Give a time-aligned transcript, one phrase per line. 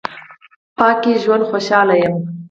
[0.77, 2.15] پاک ژوند کې خوشاله یم